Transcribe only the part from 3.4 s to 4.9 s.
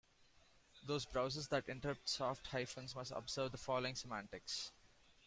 the following semantics.